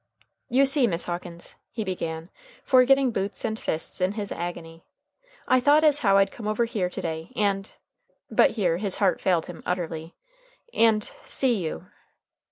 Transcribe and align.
"You 0.49 0.65
see, 0.65 0.87
Miss 0.87 1.03
Hawkins," 1.03 1.57
he 1.71 1.83
began, 1.83 2.31
forgetting 2.63 3.11
boots 3.11 3.45
and 3.45 3.59
fists 3.59 4.01
in 4.01 4.13
his 4.13 4.31
agony, 4.31 4.83
"I 5.47 5.59
thought 5.59 5.83
as 5.83 5.99
how 5.99 6.17
I'd 6.17 6.31
come 6.31 6.47
over 6.47 6.65
here 6.65 6.89
to 6.89 7.01
day, 7.03 7.31
and" 7.35 7.69
but 8.31 8.49
here 8.57 8.77
his 8.77 8.95
heart 8.95 9.21
failed 9.21 9.45
him 9.45 9.61
utterly 9.63 10.15
"and 10.73 11.03
see 11.25 11.53
you." 11.63 11.85